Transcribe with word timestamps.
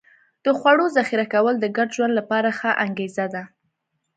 د 0.43 0.47
خوړو 0.57 0.85
ذخیره 0.97 1.25
کول 1.33 1.55
د 1.59 1.65
ګډ 1.77 1.87
ژوند 1.95 2.13
لپاره 2.19 2.49
ښه 2.59 2.71
انګېزه 2.85 3.25
ده. 3.33 3.43